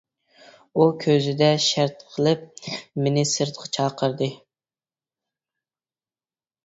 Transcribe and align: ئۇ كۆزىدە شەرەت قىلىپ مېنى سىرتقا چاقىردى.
ئۇ 0.75 0.85
كۆزىدە 1.03 1.49
شەرەت 1.65 2.01
قىلىپ 2.15 2.47
مېنى 3.07 3.25
سىرتقا 3.35 3.71
چاقىردى. 3.77 4.33